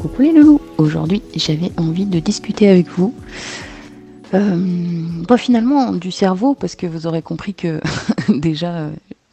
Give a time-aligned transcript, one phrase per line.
[0.00, 3.14] Coucou les loulous Aujourd'hui j'avais envie de discuter avec vous
[4.34, 7.80] euh, pas finalement du cerveau parce que vous aurez compris que
[8.28, 8.90] déjà euh,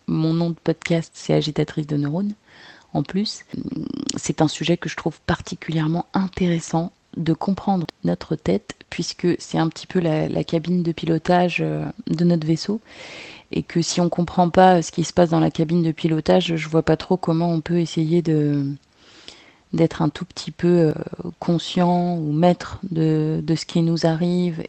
[0.08, 2.34] mon nom de podcast c'est agitatrice de neurones
[2.94, 3.46] en plus.
[4.18, 9.68] C'est un sujet que je trouve particulièrement intéressant de comprendre notre tête puisque c'est un
[9.68, 12.82] petit peu la, cabine de pilotage euh, de notre vaisseau.
[13.52, 16.56] Et que si on comprend pas ce qui se passe dans la cabine de pilotage
[16.56, 18.66] je vois pas trop comment on peut essayer de
[19.74, 20.94] d'être un tout petit peu euh,
[21.40, 24.64] conscient ou maître de, de ce qui nous arrive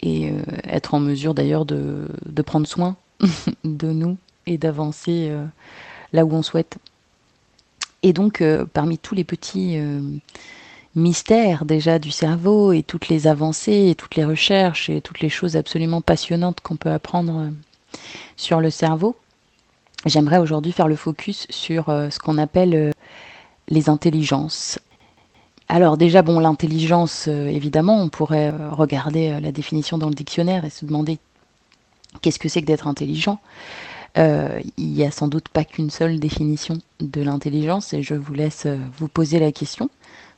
[0.00, 2.08] et euh, être en mesure d'ailleurs de,
[2.44, 2.96] prendre soin
[3.64, 5.44] de nous et d'avancer euh,
[6.12, 6.78] là où on souhaite.
[8.02, 9.78] Et donc, euh, parmi tous les petits
[10.94, 15.28] mystères déjà du cerveau et toutes les avancées et toutes les recherches et toutes les
[15.28, 17.50] choses absolument passionnantes qu'on peut apprendre
[18.36, 19.16] sur le cerveau,
[20.04, 22.92] j'aimerais aujourd'hui faire le focus sur ce qu'on appelle
[23.68, 24.80] les intelligences.
[25.68, 30.14] Alors déjà, bon, l'intelligence, euh, évidemment, on pourrait euh, regarder euh, la définition dans le
[30.14, 31.18] dictionnaire et se demander
[32.20, 33.40] qu'est-ce que c'est que d'être intelligent.
[34.14, 38.66] Il n'y a sans doute pas qu'une seule définition de l'intelligence et je vous laisse
[38.98, 39.88] vous poser la question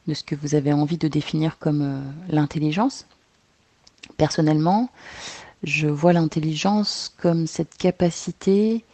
[0.07, 3.05] de ce que vous avez envie de définir comme l'intelligence.
[4.17, 4.91] Personnellement,
[5.65, 8.85] je vois l'intelligence comme cette capacité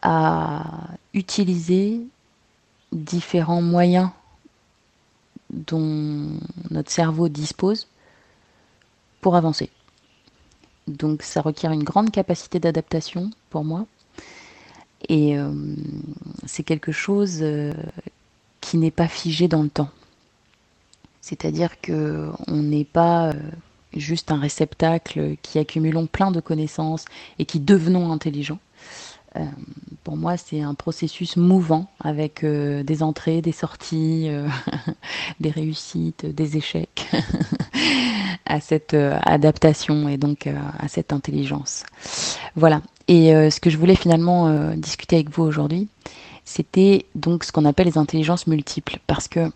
[0.00, 0.64] à
[1.12, 2.00] utiliser
[2.92, 4.08] différents moyens
[5.52, 6.28] dont
[6.70, 7.86] notre cerveau dispose
[9.20, 9.70] pour avancer.
[10.88, 13.86] Donc ça requiert une grande capacité d'adaptation pour moi.
[15.08, 15.52] Et euh,
[16.46, 17.72] c'est quelque chose euh,
[18.60, 19.90] qui n'est pas figé dans le temps.
[21.20, 23.34] C'est-à-dire que on n'est pas euh,
[23.94, 27.04] juste un réceptacle qui accumulons plein de connaissances
[27.38, 28.58] et qui devenons intelligents.
[29.36, 29.44] Euh,
[30.02, 34.48] pour moi, c'est un processus mouvant avec euh, des entrées, des sorties, euh,
[35.40, 37.08] des réussites, des échecs
[38.46, 41.84] à cette adaptation et donc à cette intelligence.
[42.56, 42.82] Voilà.
[43.06, 45.88] Et ce que je voulais finalement discuter avec vous aujourd'hui,
[46.44, 48.98] c'était donc ce qu'on appelle les intelligences multiples.
[49.06, 49.50] Parce que,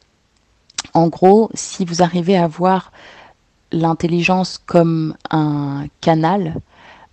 [0.92, 2.92] en gros, si vous arrivez à voir
[3.72, 6.60] l'intelligence comme un canal,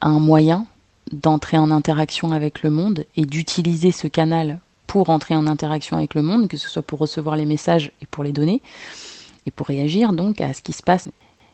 [0.01, 0.67] un moyen
[1.11, 6.15] d'entrer en interaction avec le monde et d'utiliser ce canal pour entrer en interaction avec
[6.15, 8.61] le monde, que ce soit pour recevoir les messages et pour les donner,
[9.45, 11.09] et pour réagir donc à ce qui se passe,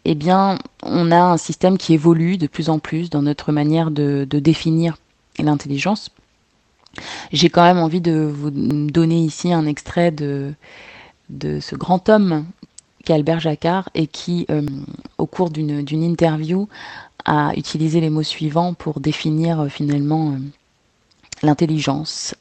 [0.06, 3.92] eh bien, on a un système qui évolue de plus en plus dans notre manière
[3.92, 4.98] de, définir
[5.38, 6.10] l'intelligence.
[7.32, 10.56] J'ai quand même envie de vous donner ici un extrait de
[11.30, 12.46] ce grand homme
[13.10, 14.62] Albert Jacquard et qui, euh,
[15.18, 16.68] au cours d'une d'une interview,
[17.26, 20.38] a utilisé les mots suivants pour définir euh, finalement euh,
[21.44, 22.36] l'intelligence.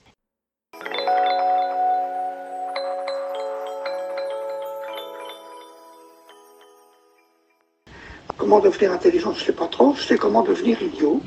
[8.37, 9.95] Comment devenir intelligent, je ne sais pas trop.
[9.97, 11.21] Je sais comment devenir idiot.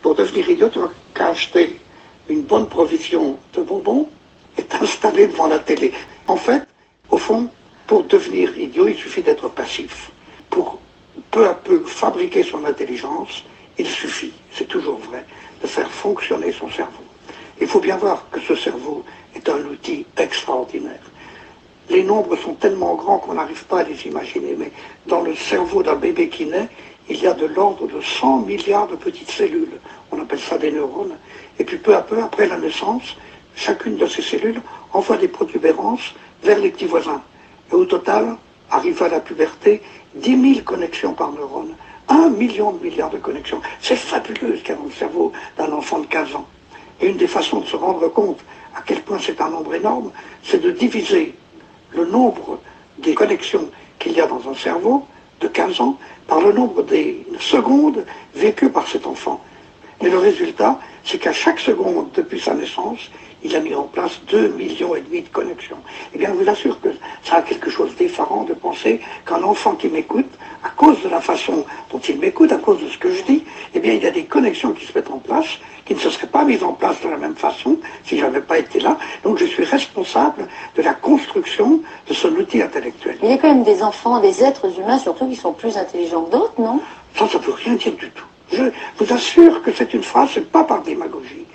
[0.00, 1.80] Pour devenir idiot, tu n'as qu'à acheter
[2.28, 4.08] une bonne provision de bonbons
[4.56, 5.92] et t'installer devant la télé.
[6.28, 6.62] En fait,
[7.10, 7.48] au fond,
[7.92, 10.10] pour devenir idiot, il suffit d'être passif.
[10.48, 10.78] Pour
[11.30, 13.44] peu à peu fabriquer son intelligence,
[13.76, 15.26] il suffit, c'est toujours vrai,
[15.60, 17.04] de faire fonctionner son cerveau.
[17.60, 19.04] Il faut bien voir que ce cerveau
[19.34, 21.02] est un outil extraordinaire.
[21.90, 24.72] Les nombres sont tellement grands qu'on n'arrive pas à les imaginer, mais
[25.06, 26.70] dans le cerveau d'un bébé qui naît,
[27.10, 29.78] il y a de l'ordre de 100 milliards de petites cellules.
[30.10, 31.18] On appelle ça des neurones.
[31.58, 33.18] Et puis peu à peu, après la naissance,
[33.54, 34.62] chacune de ces cellules
[34.94, 37.20] envoie des protubérances vers les petits voisins.
[37.72, 38.36] Au total,
[38.70, 39.80] arrive à la puberté,
[40.14, 41.74] 10 000 connexions par neurone.
[42.08, 43.62] Un million de milliards de connexions.
[43.80, 46.46] C'est fabuleux ce qu'il y a dans le cerveau d'un enfant de 15 ans.
[47.00, 48.40] Et une des façons de se rendre compte
[48.76, 50.10] à quel point c'est un nombre énorme,
[50.42, 51.34] c'est de diviser
[51.94, 52.58] le nombre
[52.98, 53.68] des connexions
[53.98, 55.06] qu'il y a dans un cerveau
[55.40, 58.04] de 15 ans par le nombre des secondes
[58.34, 59.40] vécues par cet enfant.
[60.00, 63.10] Et le résultat, c'est qu'à chaque seconde depuis sa naissance,
[63.44, 65.78] il a mis en place 2 millions et demi de connexions.
[66.14, 66.88] Eh bien, je vous assure que
[67.22, 70.30] ça a quelque chose d'effarant de penser qu'un enfant qui m'écoute,
[70.64, 73.44] à cause de la façon dont il m'écoute, à cause de ce que je dis,
[73.74, 76.10] eh bien, il y a des connexions qui se mettent en place qui ne se
[76.10, 78.98] seraient pas mises en place de la même façon si je n'avais pas été là.
[79.24, 80.46] Donc, je suis responsable
[80.76, 83.18] de la construction de son outil intellectuel.
[83.22, 86.22] Il y a quand même des enfants, des êtres humains surtout, qui sont plus intelligents
[86.22, 86.80] que d'autres, non?
[87.16, 88.24] Ça, ça veut rien dire du tout.
[88.52, 88.64] Je
[88.98, 91.46] vous assure que c'est une phrase, pas par démagogie.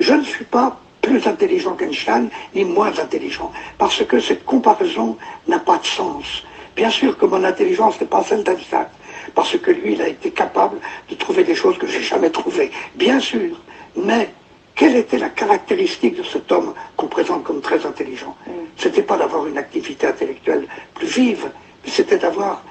[0.00, 5.16] Je ne suis pas plus intelligent qu'Einstein, ni moins intelligent, parce que cette comparaison
[5.46, 6.42] n'a pas de sens.
[6.74, 8.88] Bien sûr que mon intelligence n'est pas celle d'Einstein,
[9.36, 12.72] parce que lui, il a été capable de trouver des choses que j'ai jamais trouvées.
[12.96, 13.52] Bien sûr,
[13.94, 14.30] mais
[14.74, 18.34] quelle était la caractéristique de cet homme qu'on présente comme très intelligent?
[18.76, 21.46] C'était pas d'avoir une activité intellectuelle plus vive,
[21.84, 22.62] mais c'était d'avoir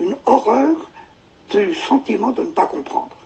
[0.00, 0.90] une horreur
[1.50, 3.16] du sentiment de ne pas comprendre.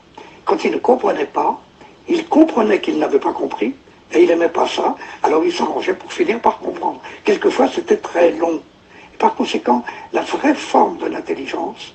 [0.44, 1.58] Quand il ne comprenait pas,
[2.06, 3.74] il comprenait qu'il n'avait pas compris,
[4.12, 7.00] et il n'aimait pas ça, alors il s'arrangeait pour finir par comprendre.
[7.24, 8.60] Quelquefois, c'était très long.
[9.12, 11.94] Et par conséquent, la vraie forme de l'intelligence,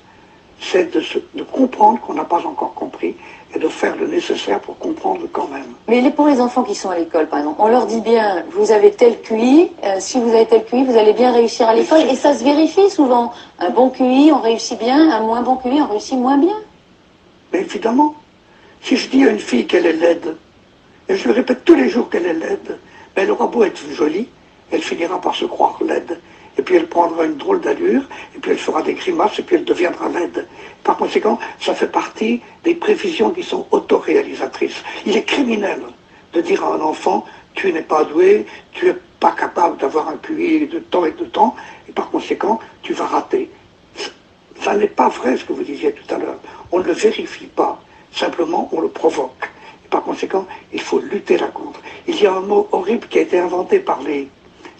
[0.60, 3.16] c'est de, comprendre qu'on n'a pas encore compris
[3.54, 5.74] et de faire le nécessaire pour comprendre quand même.
[5.88, 8.72] Mais pour les enfants qui sont à l'école, par exemple, on leur dit bien, vous
[8.72, 12.02] avez tel QI, euh, si vous avez tel QI, vous allez bien réussir à l'école,
[12.02, 13.32] et ça se vérifie souvent.
[13.58, 16.56] Un bon QI, on réussit bien, un moins bon QI, on réussit moins bien.
[17.52, 18.14] Mais évidemment,
[18.80, 20.36] si je dis à une fille qu'elle est laide,
[21.08, 22.78] et je lui répète tous les jours qu'elle est laide,
[23.14, 24.28] ben elle aura beau être jolie,
[24.70, 26.20] elle finira par se croire laide.
[26.56, 28.02] Et puis elle prendra une drôle d'allure,
[28.34, 30.46] et puis elle fera des grimaces, et puis elle deviendra laide.
[30.84, 34.82] Par conséquent, ça fait partie des prévisions qui sont autoréalisatrices.
[35.04, 35.80] Il est criminel
[36.32, 37.24] de dire à un enfant,
[37.54, 41.24] tu n'es pas doué, tu n'es pas capable d'avoir un QI de temps et de
[41.24, 41.56] temps,
[41.88, 43.50] et par conséquent, tu vas rater.
[44.60, 46.38] Ça n'est pas vrai ce que vous disiez tout à l'heure.
[46.72, 47.80] On ne le vérifie pas.
[48.12, 49.50] Simplement, on le provoque.
[49.94, 51.80] Par conséquent, il faut lutter là contre.
[52.08, 54.26] Il y a un mot horrible qui a été inventé par les,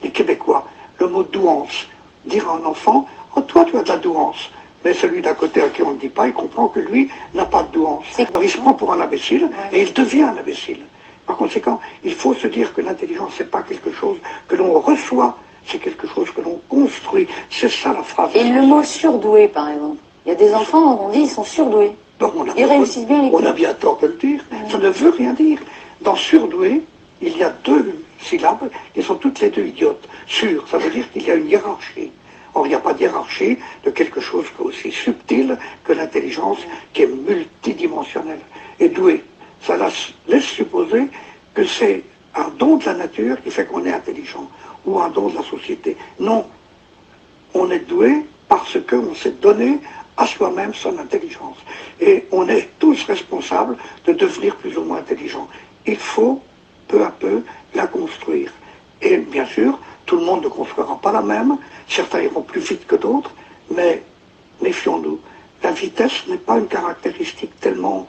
[0.03, 0.67] les Québécois,
[0.99, 1.87] le mot douance.
[2.25, 3.07] Dire à un enfant,
[3.37, 4.51] oh toi tu as de la douance.
[4.85, 7.45] Mais celui d'à côté à qui on ne dit pas, il comprend que lui n'a
[7.45, 8.05] pas de douance.
[8.11, 10.81] C'est Alors il se prend pour un imbécile et il devient un imbécile.
[11.27, 14.17] Par conséquent, il faut se dire que l'intelligence, c'est pas quelque chose
[14.49, 17.29] que l'on reçoit, c'est quelque chose que l'on construit.
[17.51, 18.33] C'est ça la phrase.
[18.35, 19.99] Et le mot surdoué, par exemple.
[20.27, 21.93] Il y a des enfants, on dit, ils sont surdoués.
[22.21, 23.43] Donc, on a Ils réussissent bien l'école.
[23.45, 24.41] On a bien tort de le dire.
[24.71, 25.59] Ça ne veut rien dire.
[26.01, 26.83] Dans surdoué,
[27.21, 30.09] il y a deux syllabes qui sont toutes les deux idiotes.
[30.27, 32.11] Sûr, ça veut dire qu'il y a une hiérarchie.
[32.55, 36.59] Or, il n'y a pas de hiérarchie de quelque chose aussi subtil que l'intelligence
[36.93, 38.41] qui est multidimensionnelle.
[38.81, 39.23] Et doué,
[39.61, 39.77] ça
[40.29, 41.09] laisse supposer
[41.53, 42.03] que c'est
[42.35, 44.49] un don de la nature qui fait qu'on est intelligent
[44.85, 45.97] ou un don de la société.
[46.21, 46.47] Non,
[47.55, 49.79] on est doué parce qu'on s'est donné
[50.17, 51.57] à soi-même son intelligence.
[52.01, 53.77] Et on est tous responsables
[54.07, 55.49] de devenir plus ou moins intelligents.
[55.87, 56.41] Il faut
[56.89, 57.43] peu à peu
[57.75, 58.53] la construire.
[59.03, 61.59] Et bien sûr, tout le monde ne construira pas la même.
[61.89, 63.33] Certains iront plus vite que d'autres,
[63.71, 64.03] mais
[64.61, 65.21] méfions-nous.
[65.63, 68.07] La vitesse n'est pas une caractéristique tellement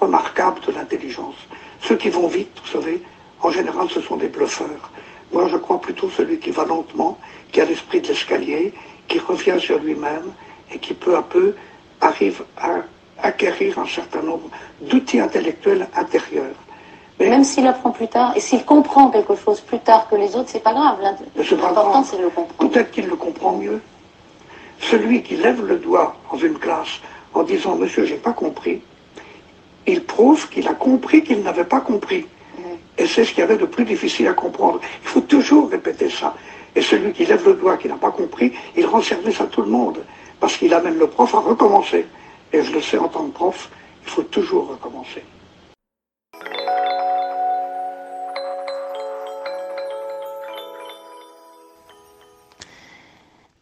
[0.00, 1.36] remarquable de l'intelligence.
[1.80, 3.02] Ceux qui vont vite, vous savez,
[3.40, 4.90] en général, ce sont des bluffeurs.
[5.32, 7.18] Moi, je crois plutôt celui qui va lentement,
[7.52, 8.72] qui a l'esprit de l'escalier,
[9.08, 10.32] qui revient sur lui-même
[10.72, 11.54] et qui peu à peu
[12.00, 12.76] arrive à
[13.22, 14.48] acquérir un certain nombre
[14.80, 16.54] d'outils intellectuels intérieurs.
[17.18, 20.34] Mais Même s'il apprend plus tard, et s'il comprend quelque chose plus tard que les
[20.34, 20.98] autres, c'est pas grave.
[21.00, 22.70] L'important, c'est de le comprendre.
[22.70, 23.80] Peut-être qu'il le comprend mieux.
[24.80, 27.00] Celui qui lève le doigt dans une classe
[27.32, 28.82] en disant Monsieur, j'ai pas compris,
[29.86, 32.26] il prouve qu'il a compris qu'il n'avait pas compris.
[32.96, 34.80] Et c'est ce qu'il y avait de plus difficile à comprendre.
[35.02, 36.34] Il faut toujours répéter ça.
[36.76, 39.62] Et celui qui lève le doigt, qui n'a pas compris, il rend service à tout
[39.62, 39.98] le monde.
[40.44, 42.04] Parce qu'il amène le prof à recommencer.
[42.52, 43.70] Et je le sais en tant que prof,
[44.02, 45.24] il faut toujours recommencer.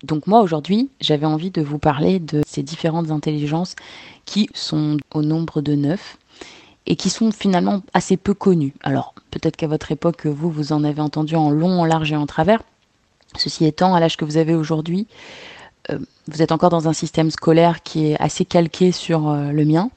[0.03, 3.77] Donc moi aujourd'hui, j'avais envie de vous parler de ces différentes intelligences
[4.25, 6.19] qui sont au nombre de neuf
[6.87, 8.75] et qui sont finalement assez peu connues.
[8.83, 12.17] Alors peut-être qu'à votre époque, vous, vous en avez entendu en long, en large et
[12.17, 12.61] en travers.
[13.37, 15.07] Ceci étant, à l'âge que vous avez aujourd'hui,
[16.29, 19.91] vous êtes encore dans un système scolaire qui est assez calqué sur euh, le mien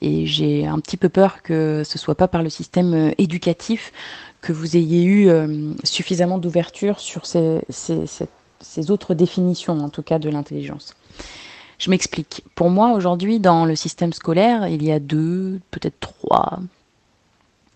[0.00, 3.92] et j'ai un petit peu peur que ce soit pas par le système euh, éducatif
[4.40, 10.18] que vous ayez eu euh, suffisamment d'ouverture sur ces, ces autres définitions, en tout cas,
[10.18, 10.94] de l'intelligence.
[11.78, 12.42] Je m'explique.
[12.54, 16.60] Pour moi, aujourd'hui, dans le système scolaire, il y a deux, peut-être trois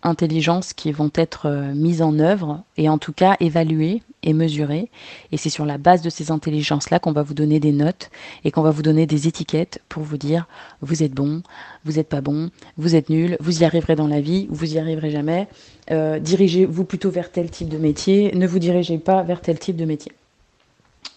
[0.03, 4.89] intelligences qui vont être euh, mises en œuvre et en tout cas évaluées et mesurées.
[5.31, 8.09] Et c'est sur la base de ces intelligences-là qu'on va vous donner des notes
[8.43, 10.47] et qu'on va vous donner des étiquettes pour vous dire
[10.81, 11.41] vous êtes bon,
[11.85, 14.75] vous n'êtes pas bon, vous êtes nul, vous y arriverez dans la vie ou vous
[14.75, 15.47] y arriverez jamais.
[15.91, 19.75] Euh, dirigez-vous plutôt vers tel type de métier, ne vous dirigez pas vers tel type
[19.75, 20.11] de métier.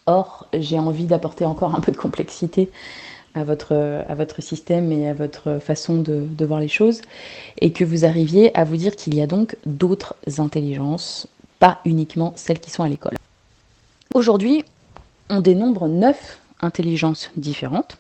[0.06, 2.70] Or, j'ai envie d'apporter encore un peu de complexité
[3.34, 7.02] à votre, système et à votre façon de, de voir les choses,
[7.60, 11.26] et que vous arriviez à vous dire qu'il y a donc d'autres intelligences,
[11.58, 13.16] pas uniquement celles qui sont à l'école.
[14.14, 14.64] Aujourd'hui,
[15.30, 17.96] on dénombre neuf intelligences différentes.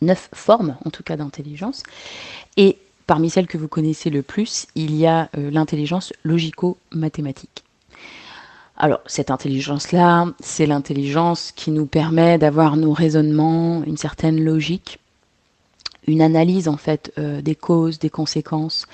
[0.00, 1.82] neuf formes, en tout cas, d'intelligence.
[2.56, 7.64] Et parmi celles que vous connaissez le plus, il y a euh, l'intelligence logico-mathématique.
[8.76, 14.98] Alors, cette intelligence-là, c'est l'intelligence qui nous permet d'avoir nos raisonnements, une certaine logique,
[16.06, 18.86] une analyse en fait euh, des causes, des conséquences.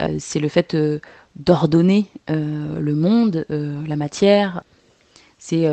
[0.00, 1.00] Euh, c'est le fait euh,
[1.36, 4.62] d'ordonner le monde, la matière.
[5.38, 5.68] C'est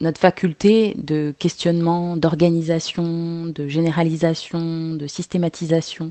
[0.00, 6.10] notre faculté de questionnement, d'organisation, de généralisation, de systématisation,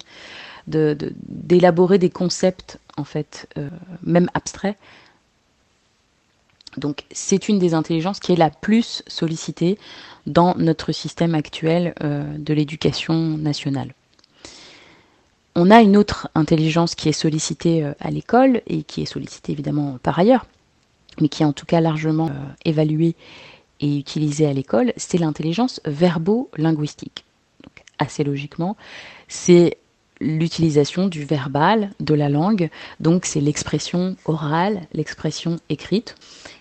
[0.66, 3.48] d'élaborer des concepts en fait,
[4.02, 4.78] même abstraits.
[6.78, 9.78] Donc c'est une des intelligences qui est la plus sollicitée
[10.26, 13.94] dans notre système actuel euh, de l'éducation nationale.
[15.56, 19.52] On a une autre intelligence qui est sollicitée euh, à l'école et qui est sollicitée
[19.52, 20.46] évidemment par ailleurs,
[21.22, 22.32] mais qui est en tout cas largement euh,
[22.66, 23.16] évaluée
[23.80, 27.26] et utilisée à l'école, c'est l'intelligence verbo-linguistique.
[28.00, 28.76] Assez logiquement,
[29.28, 29.78] c'est
[30.22, 32.70] l'utilisation du verbal, de la langue,
[33.00, 36.16] donc c'est l'expression orale, l'expression écrite,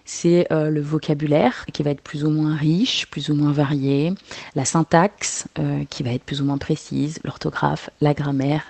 [0.05, 4.13] c'est euh, le vocabulaire qui va être plus ou moins riche, plus ou moins varié,
[4.55, 8.65] la syntaxe euh, qui va être plus ou moins précise, l'orthographe, la grammaire.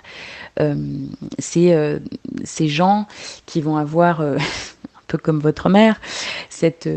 [0.59, 0.75] Euh,
[1.39, 1.99] c'est
[2.43, 3.07] ces gens
[3.45, 4.37] qui vont avoir, un
[5.07, 5.99] peu comme votre mère,
[6.49, 6.87] cet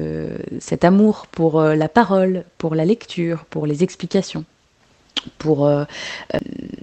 [0.82, 4.44] amour pour la parole, pour la lecture, pour les explications
[5.38, 5.84] pour euh,
[6.34, 6.38] euh,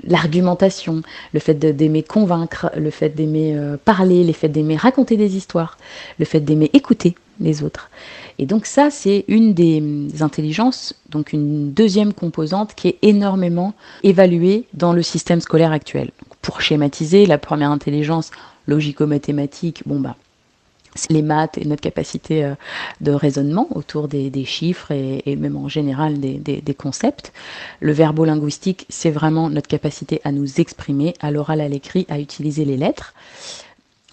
[0.07, 1.01] l'argumentation,
[1.33, 5.77] le fait d'aimer convaincre, le fait d'aimer euh, parler, le fait d'aimer raconter des histoires,
[6.19, 7.89] le fait d'aimer écouter les autres.
[8.37, 9.81] Et donc ça, c'est une des
[10.21, 16.11] intelligences, donc une deuxième composante qui est énormément évaluée dans le système scolaire actuel.
[16.41, 18.31] Pour schématiser, la première intelligence
[18.67, 20.15] logico-mathématique, bon bah,
[21.09, 22.55] les maths et notre capacité euh,
[23.01, 27.33] de raisonnement autour des, chiffres et, même en général des concepts.
[27.79, 32.65] Le verbo-linguistique, c'est vraiment notre capacité à nous exprimer, à l'oral, à l'écrit, à utiliser
[32.65, 33.13] les lettres.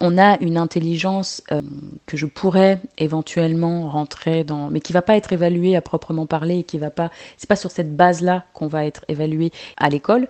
[0.04, 1.62] On a une intelligence euh,
[2.06, 6.58] que je pourrais éventuellement rentrer dans, mais qui va pas être évaluée à proprement parler
[6.58, 10.26] et qui va pas, c'est pas sur cette base-là qu'on va être évalué à l'école.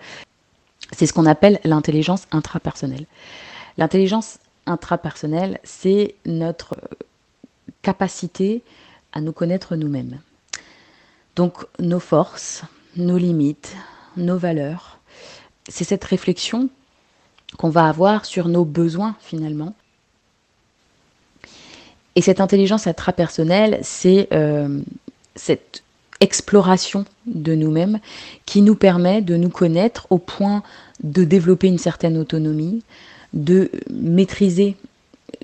[0.95, 3.07] C'est ce qu'on appelle l'intelligence intrapersonnelle.
[3.79, 6.75] L'intelligence intrapersonnelle, c'est notre
[7.83, 8.63] capacité
[9.13, 10.21] à nous connaître nous-mêmes.
[11.37, 12.63] Donc nos forces,
[12.97, 13.75] nos limites,
[14.17, 14.99] nos valeurs,
[15.69, 16.69] c'est cette réflexion
[17.57, 19.75] qu'on va avoir sur nos besoins finalement.
[22.15, 24.81] Et cette intelligence intrapersonnelle, c'est euh,
[25.35, 25.83] cette
[26.21, 27.99] exploration de nous-mêmes
[28.47, 30.63] qui nous permet de nous connaître au point
[31.03, 32.83] de développer une certaine autonomie,
[33.35, 34.77] de maîtriser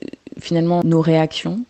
[0.03, 0.07] euh,
[0.41, 1.61] finalement nos réactions,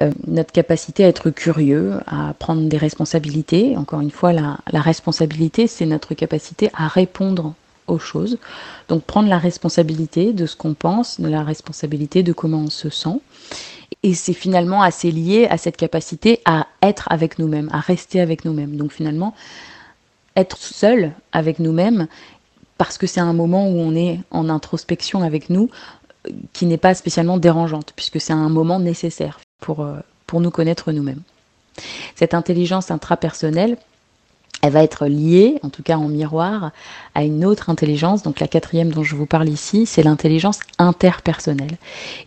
[0.00, 3.76] euh, notre capacité à être curieux, à prendre des responsabilités.
[3.76, 7.54] Encore une fois, la, la responsabilité, c'est notre capacité à répondre
[7.86, 8.38] aux choses.
[8.88, 12.90] Donc prendre la responsabilité de ce qu'on pense, de la responsabilité de comment on se
[12.90, 13.20] sent.
[14.02, 18.44] Et c'est finalement assez lié à cette capacité à être avec nous-mêmes, à rester avec
[18.44, 18.76] nous-mêmes.
[18.76, 19.34] Donc finalement,
[20.36, 22.06] être seul avec nous-mêmes,
[22.78, 25.70] parce que c'est un moment où on est en introspection avec nous,
[26.52, 30.90] qui n'est pas spécialement dérangeante, puisque c'est un moment nécessaire pour, euh, pour nous connaître
[30.92, 31.22] nous-mêmes.
[32.14, 33.76] Cette intelligence intrapersonnelle,
[34.64, 36.70] elle va être liée, en tout cas en miroir,
[37.14, 38.22] à une autre intelligence.
[38.22, 41.76] Donc la quatrième dont je vous parle ici, c'est l'intelligence interpersonnelle.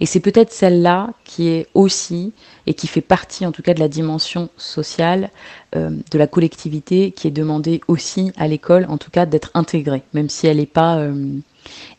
[0.01, 2.33] Et c'est peut-être celle-là qui est aussi,
[2.67, 5.31] et qui fait partie en tout cas de la dimension sociale,
[5.75, 10.03] euh, de la collectivité, qui est demandée aussi à l'école, en tout cas d'être intégrée,
[10.13, 10.97] même si elle n'est pas...
[10.97, 11.39] euh,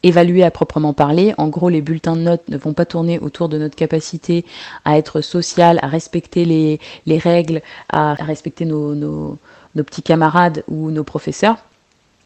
[0.03, 1.35] évaluée à proprement parler.
[1.37, 4.47] En gros, les bulletins de notes ne vont pas tourner autour de notre capacité
[4.87, 9.37] à être social, à respecter les, les règles, à, respecter nos,
[9.79, 11.57] nos petits camarades ou nos professeurs.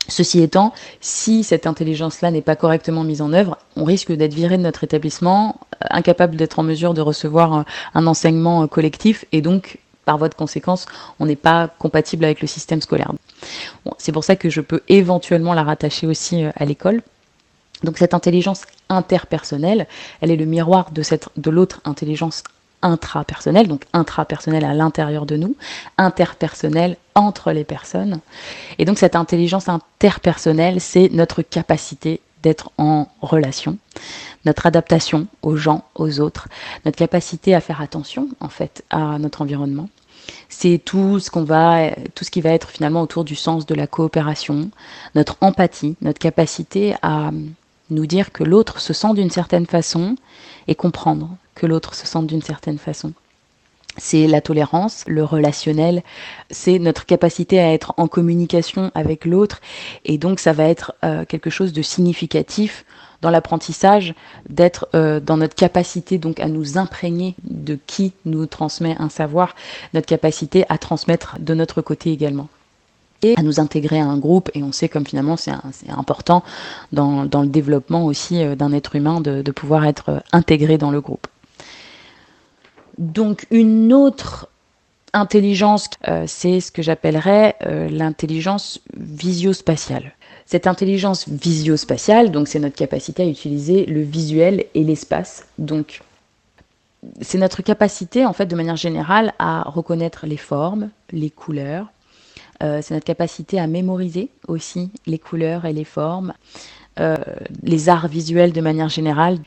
[0.09, 4.57] Ceci étant, si cette intelligence-là n'est pas correctement mise en œuvre, on risque d'être viré
[4.57, 9.25] de notre établissement, euh, incapable d'être en mesure de recevoir un, un enseignement euh, collectif
[9.31, 10.87] et donc, par voie de conséquence,
[11.21, 13.13] on n'est pas compatible avec le système scolaire.
[13.99, 17.03] C'est pour ça que je peux éventuellement la rattacher aussi euh, à l'école.
[17.85, 19.87] Donc cette intelligence interpersonnelle,
[20.21, 22.43] elle est le miroir de, cette, de l'autre intelligence
[22.83, 25.57] intrapersonnelle, donc intrapersonnelle à l'intérieur de nous,
[25.99, 28.21] interpersonnelle entre les personnes.
[28.79, 33.79] Et donc cette intelligence interpersonnelle, c'est notre capacité d'être en relation,
[34.45, 36.49] notre adaptation aux gens, aux autres,
[36.85, 39.89] notre capacité à faire attention en fait à notre environnement.
[40.49, 43.75] C'est tout ce qu'on va, tout ce qui va être finalement autour du sens de
[43.75, 44.71] la coopération,
[45.15, 47.31] notre empathie, notre capacité à
[47.91, 50.17] nous dire que l'autre se sent d'une certaine façon
[50.69, 53.13] et comprendre que l'autre se sente d'une certaine façon.
[53.99, 56.03] c'est la tolérance, le relationnel,
[56.51, 59.61] c'est notre capacité à être en communication avec l'autre,
[60.07, 62.87] et donc ça va être euh, quelque chose de significatif
[63.23, 64.15] dans l'apprentissage,
[64.49, 69.55] d'être euh, dans notre capacité donc à nous imprégner de qui nous transmet un savoir,
[69.95, 72.49] notre capacité à transmettre de notre côté également
[73.23, 74.51] et à nous intégrer à un groupe.
[74.55, 75.53] Et on sait comme finalement c'est
[75.89, 76.43] important
[76.93, 81.29] dans, le développement aussi euh, d'un être humain de, pouvoir être intégré dans le groupe.
[82.99, 84.49] Donc une autre
[85.13, 90.13] intelligence, euh, c'est ce que j'appellerais euh, l'intelligence visio-spatiale.
[90.47, 95.47] Cette intelligence visio-spatiale, donc c'est notre capacité à utiliser le visuel et l'espace.
[95.59, 96.01] Donc
[97.21, 101.87] c'est notre capacité en fait de manière générale à reconnaître les formes, les couleurs,
[102.63, 106.33] euh, c'est notre capacité à mémoriser aussi les couleurs et les formes,
[107.63, 109.39] les arts visuels de manière générale.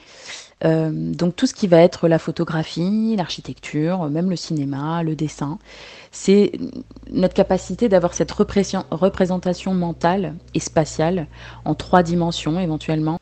[0.63, 5.59] Euh, donc tout ce qui va être la photographie, l'architecture, même le cinéma, le dessin,
[6.11, 6.53] c'est
[7.11, 11.27] notre capacité d'avoir cette représentation mentale et spatiale
[11.65, 13.19] en trois dimensions éventuellement.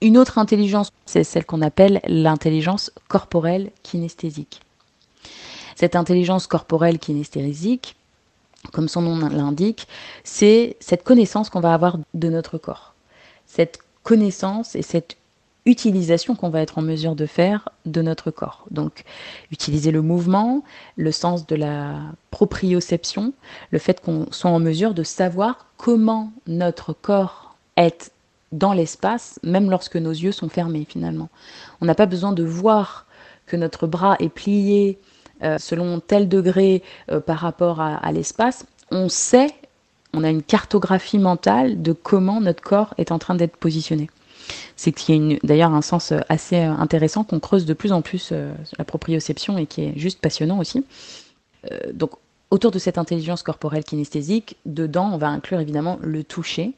[0.00, 4.60] Une autre intelligence, c'est celle qu'on appelle l'intelligence corporelle kinesthésique.
[5.74, 7.96] Cette intelligence corporelle kinesthésique,
[8.72, 9.88] comme son nom l'indique,
[10.24, 12.94] c'est cette connaissance qu'on va avoir de notre corps.
[13.46, 15.16] Cette connaissance et cette
[15.66, 18.64] utilisation qu'on va être en mesure de faire de notre corps.
[18.70, 19.04] Donc,
[19.52, 20.64] utiliser le mouvement,
[20.96, 21.98] le sens de la
[22.30, 23.32] proprioception,
[23.70, 28.12] le fait qu'on soit en mesure de savoir comment notre corps est
[28.52, 31.28] dans l'espace, même lorsque nos yeux sont fermés finalement.
[31.80, 33.06] On n'a pas besoin de voir
[33.46, 34.98] que notre bras est plié
[35.42, 39.54] euh, selon tel degré euh, par rapport à, à l'espace, on sait,
[40.12, 44.08] on a une cartographie mentale de comment notre corps est en train d'être positionné.
[44.76, 48.30] C'est qu'il y a d'ailleurs un sens assez intéressant qu'on creuse de plus en plus
[48.32, 50.84] euh, la proprioception et qui est juste passionnant aussi.
[51.70, 51.92] Euh,
[52.50, 56.72] Autour de cette intelligence corporelle kinesthésique, dedans, on va inclure évidemment le toucher,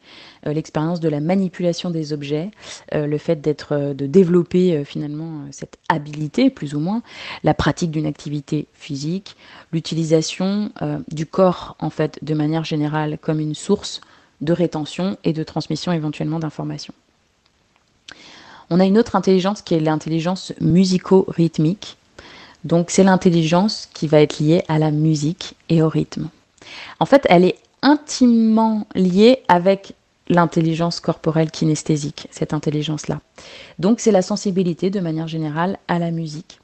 [0.47, 2.51] euh, l'expérience de la manipulation des objets,
[2.95, 7.03] euh, le fait d'être, euh, de développer finalement cette habilité, plus ou moins,
[7.43, 9.35] la pratique d'une activité physique,
[9.73, 10.71] l'utilisation
[11.11, 14.01] du corps en fait de manière générale comme une source
[14.41, 16.95] de rétention et de transmission éventuellement d'informations.
[18.71, 21.97] On a une autre intelligence qui est l'intelligence musico-rythmique
[22.65, 26.29] donc c'est l'intelligence qui va être liée à la musique et au rythme.
[27.01, 29.95] En fait, elle est intimement liée avec
[30.29, 33.21] l'intelligence corporelle kinesthésique, cette intelligence-là.
[33.79, 36.61] Donc c'est la sensibilité de manière générale à la musique,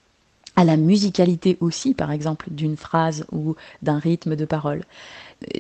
[0.57, 4.85] à la musicalité aussi, par exemple, d'une phrase ou d'un rythme de parole.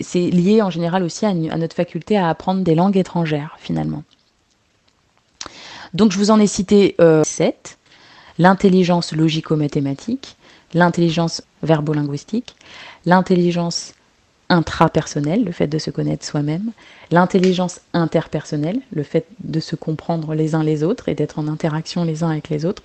[0.01, 4.05] C'est lié en général aussi à, notre faculté à apprendre des langues étrangères, finalement.
[5.94, 7.78] Donc je vous en ai cité euh, sept
[8.38, 10.37] l'intelligence logico-mathématique,
[10.74, 12.55] l'intelligence verbo-linguistique,
[13.07, 13.94] l'intelligence
[14.48, 16.72] intrapersonnelle, le fait de se connaître soi-même,
[17.11, 22.05] l'intelligence interpersonnelle, le fait de se comprendre les uns les autres et d'être en interaction
[22.05, 22.83] les uns avec les autres,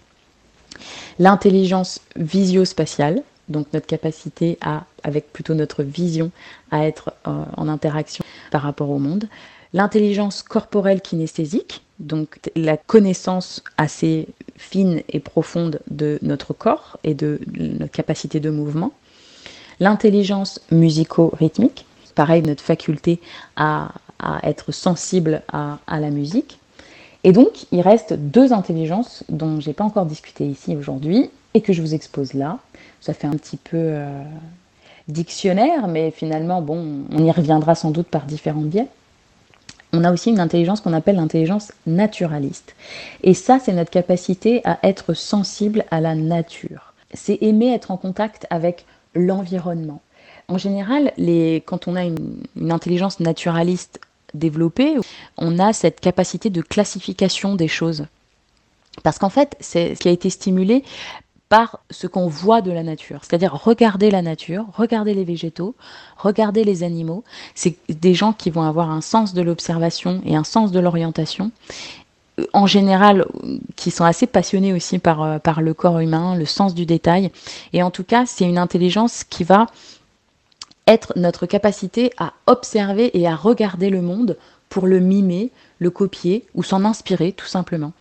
[1.19, 6.31] l'intelligence visio-spatiale, donc notre capacité à, avec plutôt notre vision,
[6.71, 9.27] à être euh, en interaction par rapport au monde,
[9.73, 17.39] l'intelligence corporelle kinesthésique, donc la connaissance assez fine et profonde de notre corps et de
[17.57, 18.91] notre capacité de mouvement,
[19.79, 21.85] l'intelligence musico-rythmique,
[22.15, 23.19] pareil notre faculté
[23.55, 23.91] à,
[24.43, 26.59] être sensible à, à, la musique.
[27.25, 31.73] Et donc il reste deux intelligences dont j'ai pas encore discuté ici aujourd'hui et que
[31.73, 32.59] je vous expose là.
[33.01, 34.23] Ça fait un petit peu euh,
[35.09, 38.87] dictionnaire, mais finalement bon, on y reviendra sans doute par différents biais
[39.93, 42.75] on a aussi une intelligence qu'on appelle l'intelligence naturaliste.
[43.21, 46.93] Et ça, c'est notre capacité à être sensible à la nature.
[47.13, 50.01] C'est aimer être en contact avec l'environnement.
[50.47, 51.13] En général,
[51.65, 54.01] quand on a une, une, intelligence naturaliste
[54.33, 54.95] développée,
[55.37, 58.07] on a cette capacité de classification des choses.
[59.03, 60.83] Parce qu'en fait, c'est ce qui a été stimulé
[61.53, 65.75] par ce qu'on voit de la nature, c'est-à-dire regarder la nature, regarder les végétaux,
[66.17, 67.23] regarder les animaux.
[67.53, 71.51] C'est des gens qui vont avoir un sens de l'observation et un sens de l'orientation
[72.53, 73.27] en général,
[73.75, 77.29] qui sont assez passionnés aussi par, par le corps humain, le sens du détail.
[77.71, 79.67] Et en tout cas, c'est une intelligence qui va
[80.87, 84.39] être notre capacité à observer et à regarder le monde
[84.69, 87.93] pour le mimer, le copier ou s'en inspirer tout simplement.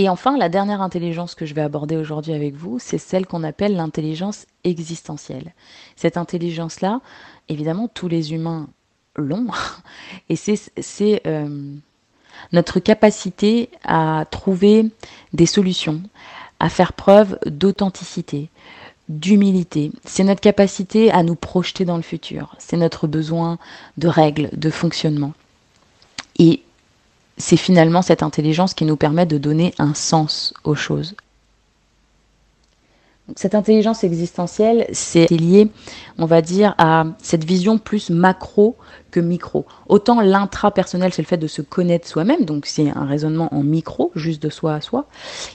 [0.00, 3.44] Et enfin, la dernière intelligence que je vais aborder aujourd'hui avec vous, c'est celle qu'on
[3.44, 5.52] appelle l'intelligence existentielle.
[5.94, 7.02] Cette intelligence-là,
[7.50, 8.70] évidemment, tous les humains
[9.14, 9.48] l'ont,
[10.30, 11.74] et c'est euh,
[12.52, 14.86] notre capacité à trouver
[15.34, 16.00] des solutions,
[16.60, 18.48] à faire preuve d'authenticité,
[19.10, 19.92] d'humilité.
[20.06, 22.56] C'est notre capacité à nous projeter dans le futur.
[22.58, 23.58] C'est notre besoin
[23.98, 25.34] de règles, de fonctionnement.
[26.38, 26.62] Et
[27.40, 31.14] c'est finalement cette intelligence qui nous permet de donner un sens aux choses.
[33.36, 35.70] Cette intelligence existentielle, c'est lié,
[36.18, 38.76] on va dire, à cette vision plus macro
[39.10, 39.66] que micro.
[39.88, 44.10] Autant l'intrapersonnel, c'est le fait de se connaître soi-même, donc c'est un raisonnement en micro,
[44.14, 45.06] juste de soi à soi.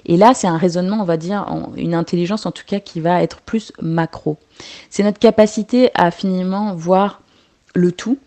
[0.06, 1.46] Et là, c'est un raisonnement, on va dire,
[1.76, 4.38] une intelligence en tout cas qui va être plus macro.
[4.90, 7.22] C'est notre capacité à finalement voir
[7.74, 8.18] le tout,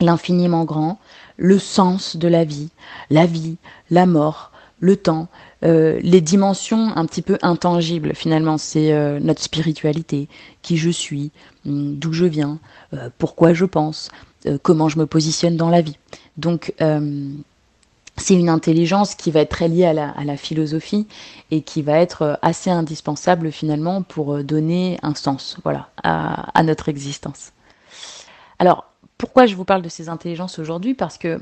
[0.00, 0.98] l'infiniment grand,
[1.38, 2.68] le sens de la vie,
[3.10, 3.56] la vie,
[3.90, 5.28] la mort, le temps,
[5.64, 8.58] euh, les dimensions un petit peu intangibles finalement.
[8.58, 10.28] C'est euh, notre spiritualité,
[10.62, 11.30] qui je suis,
[11.66, 12.58] hum, d'où je viens,
[12.94, 14.10] euh, pourquoi je pense,
[14.62, 15.98] comment je me positionne dans la vie.
[16.36, 16.72] Donc
[18.16, 21.06] c'est une intelligence qui va être très liée à la, à la, philosophie
[21.50, 26.88] et qui va être assez indispensable finalement pour donner un sens voilà, à, à notre
[26.88, 27.52] existence.
[28.60, 28.87] Alors,
[29.18, 31.40] pourquoi je vous parle de ces intelligences aujourd'hui Parce que,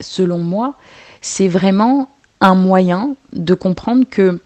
[0.00, 0.74] selon moi,
[1.20, 2.08] c'est vraiment
[2.40, 4.40] un moyen de comprendre que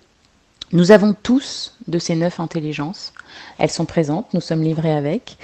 [0.73, 3.13] nous avons tous de ces neuf intelligences.
[3.59, 5.37] Elles sont présentes, nous sommes livrés avec.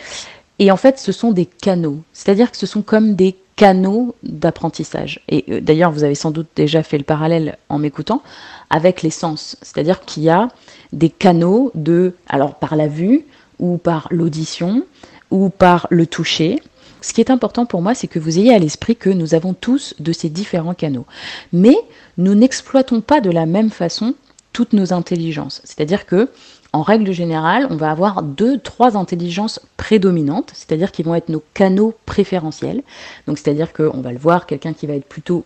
[0.59, 2.03] Et en fait, ce sont des canaux.
[2.13, 5.21] C'est-à-dire que ce sont comme des canaux d'apprentissage.
[5.29, 8.23] Et euh, d'ailleurs, vous avez sans doute déjà fait le parallèle en m'écoutant
[8.71, 9.57] avec les sens.
[9.63, 10.49] C'est-à-dire qu'il y a
[10.93, 13.27] des canaux de, alors par la vue,
[13.59, 14.85] ou par l'audition,
[15.31, 16.63] ou par le toucher,
[17.07, 19.55] ce qui est important pour moi, c'est que vous ayez à l'esprit que nous avons
[19.55, 21.07] tous de ces différents canaux.
[21.53, 21.77] Mais
[22.19, 24.17] nous n'exploitons pas de la même façon
[24.53, 25.61] toutes nos intelligences.
[25.63, 26.29] C'est-à-dire que,
[26.73, 31.45] en règle générale, on va avoir deux, trois intelligences prédominantes, c'est-à-dire qui vont être nos
[31.55, 32.83] canaux préférentiels.
[33.29, 35.45] Donc, c'est-à-dire qu'on va le voir, quelqu'un qui va être plutôt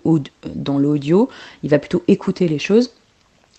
[0.54, 1.28] dans l'audio,
[1.62, 2.92] il va plutôt écouter les choses.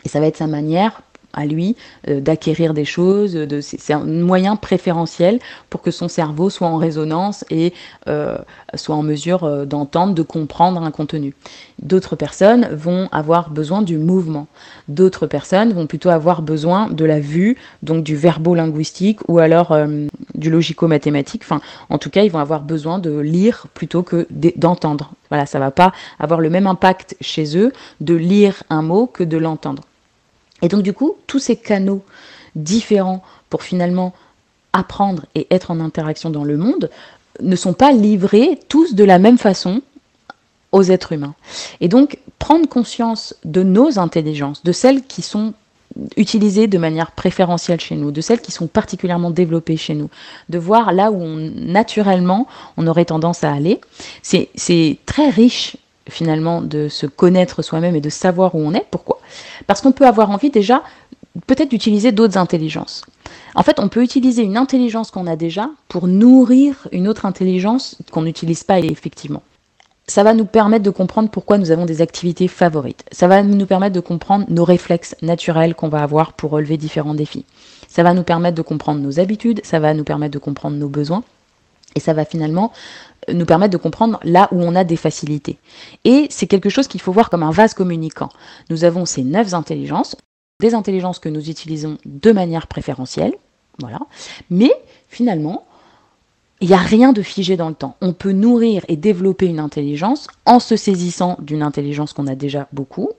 [0.05, 1.75] Et ça va être sa manière à lui
[2.07, 3.37] euh, d'acquérir des choses.
[3.61, 5.39] C'est un moyen préférentiel
[5.69, 7.73] pour que son cerveau soit en résonance et
[8.07, 8.37] euh,
[8.75, 11.33] soit en mesure euh, d'entendre, de comprendre un contenu.
[11.81, 14.47] D'autres personnes vont avoir besoin du mouvement.
[14.87, 19.75] D'autres personnes vont plutôt avoir besoin de la vue, donc du verbo-linguistique ou alors
[20.35, 21.43] du logico-mathématique.
[21.89, 25.11] En tout cas, ils vont avoir besoin de lire plutôt que d'entendre.
[25.29, 29.23] Voilà, ça va pas avoir le même impact chez eux de lire un mot que
[29.23, 29.83] de l'entendre.
[30.61, 32.03] Et donc du coup, tous ces canaux
[32.55, 34.13] différents pour finalement
[34.73, 36.89] apprendre et être en interaction dans le monde
[37.41, 39.81] ne sont pas livrés tous de la même façon
[40.71, 41.35] aux êtres humains.
[41.81, 45.53] Et donc, prendre conscience de nos intelligences, de celles qui sont
[46.15, 50.09] utilisées de manière préférentielle chez nous, de celles qui sont particulièrement développées chez nous,
[50.47, 52.47] de voir là où naturellement
[52.77, 53.81] on aurait tendance à aller,
[54.21, 55.75] c'est très riche
[56.11, 58.85] finalement de se connaître soi-même et de savoir où on est.
[58.91, 59.19] Pourquoi?
[59.67, 60.83] Parce qu'on peut avoir envie déjà
[61.47, 63.05] peut-être d'utiliser d'autres intelligences.
[63.55, 67.97] En fait, on peut utiliser une intelligence qu'on a déjà pour nourrir une autre intelligence
[68.11, 69.43] qu'on n'utilise pas effectivement.
[70.07, 73.05] Ça va nous permettre de comprendre pourquoi nous avons des activités favorites.
[73.11, 77.13] Ça va nous permettre de comprendre nos réflexes naturels qu'on va avoir pour relever différents
[77.13, 77.45] défis.
[77.87, 80.89] Ça va nous permettre de comprendre nos habitudes, ça va nous permettre de comprendre nos
[80.89, 81.23] besoins.
[81.95, 82.71] Et ça va finalement
[83.33, 85.57] nous permettre de comprendre là où on a des facilités.
[86.05, 88.29] Et c'est quelque chose qu'il faut voir comme un vase communicant.
[88.69, 90.15] Nous avons ces neuf intelligences,
[90.59, 93.33] des intelligences que nous utilisons de manière préférentielle,
[93.79, 93.99] voilà.
[94.49, 94.71] Mais
[95.07, 95.65] finalement,
[96.61, 97.95] il n'y a rien de figé dans le temps.
[98.01, 102.67] On peut nourrir et développer une intelligence en se saisissant d'une intelligence qu'on a déjà
[102.71, 103.09] beaucoup,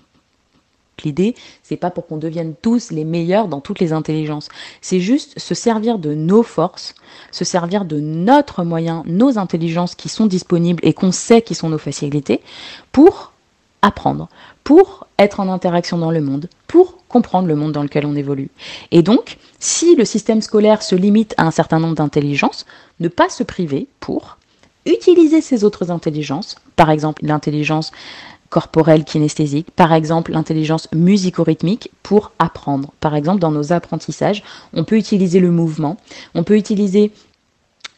[1.04, 4.48] L'idée, c'est pas pour qu'on devienne tous les meilleurs dans toutes les intelligences.
[4.80, 6.94] C'est juste se servir de nos forces,
[7.32, 11.68] se servir de notre moyen, nos intelligences qui sont disponibles et qu'on sait qui sont
[11.68, 12.40] nos facilités
[12.92, 13.32] pour
[13.82, 14.28] apprendre,
[14.62, 18.50] pour être en interaction dans le monde, pour comprendre le monde dans lequel on évolue.
[18.92, 22.64] Et donc, si le système scolaire se limite à un certain nombre d'intelligences,
[23.00, 24.38] ne pas se priver pour
[24.86, 27.92] utiliser ces autres intelligences, par exemple l'intelligence
[28.52, 32.92] corporelle kinesthésique, par exemple l'intelligence musico-rythmique pour apprendre.
[33.00, 35.96] Par exemple, dans nos apprentissages, on peut utiliser le mouvement,
[36.34, 37.12] on peut utiliser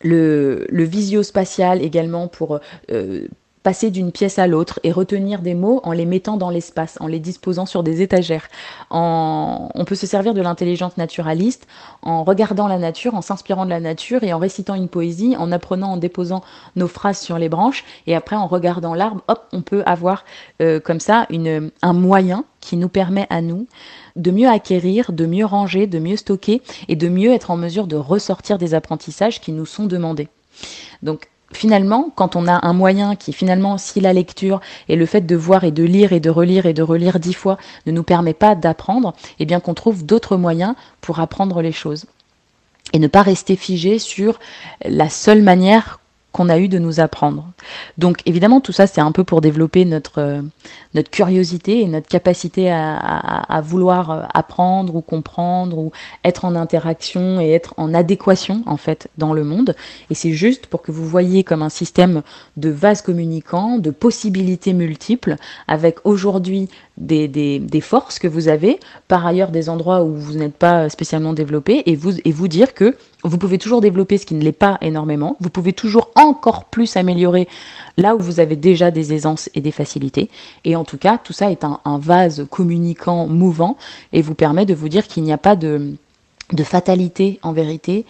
[0.03, 2.61] le, visio-spatial également pour
[2.93, 3.27] euh,
[3.65, 7.07] passer d'une pièce à l'autre et retenir des mots en les mettant dans l'espace, en
[7.09, 8.49] les disposant sur des étagères.
[8.91, 9.71] En...
[9.75, 11.67] On peut se servir de l'intelligence naturaliste
[12.03, 15.51] en regardant la nature, en s'inspirant de la nature et en récitant une poésie, en
[15.51, 16.45] apprenant, en déposant
[16.77, 20.25] nos phrases sur les branches et après en regardant l'arbre, hop, on peut avoir
[20.61, 23.67] euh, comme ça une, un moyen qui nous permet à nous
[24.15, 27.87] de mieux acquérir, de mieux ranger, de mieux stocker et de mieux être en mesure
[27.87, 30.29] de ressortir des apprentissages qui nous sont demandés.
[31.03, 35.23] Donc finalement, quand on a un moyen qui finalement, si la lecture et le fait
[35.23, 38.03] de voir et de lire et de relire et de relire dix fois ne nous
[38.03, 42.07] permet pas d'apprendre, eh bien qu'on trouve d'autres moyens pour apprendre les choses.
[42.93, 44.39] Et ne pas rester figé sur
[44.85, 46.01] la seule manière
[46.35, 47.47] qu'on a eu de nous apprendre.
[47.97, 50.43] Donc évidemment, tout ça, c'est un peu pour développer notre, euh,
[50.93, 55.93] notre curiosité et notre capacité à, à, à, vouloir euh, apprendre ou comprendre ou
[56.25, 59.77] être en interaction et être en adéquation en fait dans le monde.
[60.11, 62.23] Et c'est juste pour que vous voyez comme un système
[62.57, 65.37] de vases communicants, de possibilités multiples,
[65.69, 68.79] avec aujourd'hui des, des, des, forces que vous avez,
[69.09, 72.73] par ailleurs des endroits où vous n'êtes pas spécialement développé, et vous, et vous dire
[72.75, 76.67] que vous pouvez toujours développer ce qui ne l'est pas énormément, vous pouvez toujours encore
[76.67, 77.49] plus améliorer
[77.97, 80.31] là où vous avez déjà des aisances et des facilités,
[80.65, 83.77] et en tout cas, tout ça est un, un vase communicant mouvant,
[84.13, 85.97] et vous permet de vous dire qu'il n'y a pas de
[86.53, 88.05] de fatalité en vérité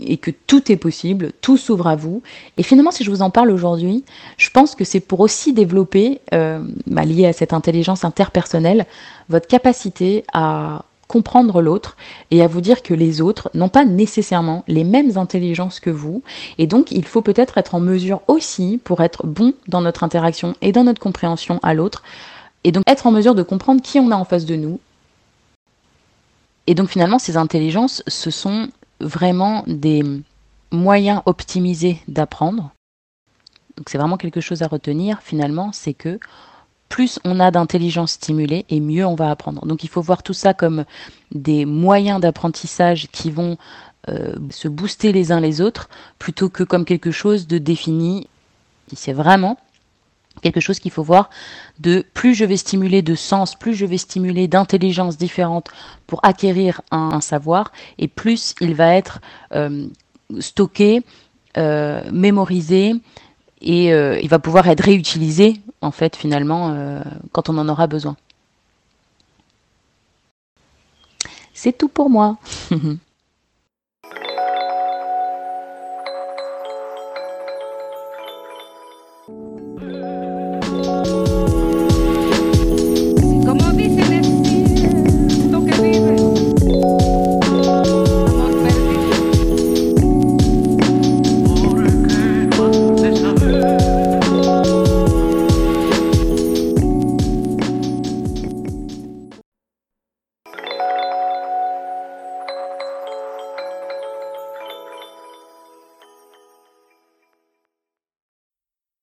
[0.00, 2.22] et que tout est possible, tout s'ouvre à vous.
[2.56, 4.04] Et finalement, si je vous en parle aujourd'hui,
[4.36, 8.86] je pense que c'est pour aussi développer, euh, bah, lié à cette intelligence interpersonnelle,
[9.28, 11.96] votre capacité à comprendre l'autre
[12.32, 16.22] et à vous dire que les autres n'ont pas nécessairement les mêmes intelligences que vous
[16.58, 20.54] et donc il faut peut-être être en mesure aussi pour être bon dans notre interaction
[20.62, 22.02] et dans notre compréhension à l'autre
[22.64, 24.80] et donc être en mesure de comprendre qui on a en face de nous
[26.66, 28.68] et donc finalement, ces intelligences, ce sont
[29.00, 30.02] vraiment des
[30.72, 32.72] moyens optimisés d'apprendre.
[33.76, 36.18] Donc c'est vraiment quelque chose à retenir finalement, c'est que
[36.88, 39.66] plus on a d'intelligence stimulée et mieux on va apprendre.
[39.66, 40.84] Donc il faut voir tout ça comme
[41.32, 43.58] des moyens d'apprentissage qui vont
[44.08, 48.28] euh, se booster les uns les autres plutôt que comme quelque chose de défini.
[48.94, 49.58] C'est vraiment
[50.42, 51.30] quelque chose qu'il faut voir
[51.78, 55.68] de plus je vais stimuler de sens, plus je vais stimuler d'intelligence différente
[56.06, 59.20] pour acquérir un, savoir, et plus il va être
[59.52, 59.86] euh,
[60.38, 61.02] stocké,
[61.56, 62.94] euh, mémorisé,
[63.60, 66.76] et euh, il va pouvoir être réutilisé en fait finalement
[67.32, 68.16] quand on en aura besoin.
[71.54, 72.36] C'est tout pour moi.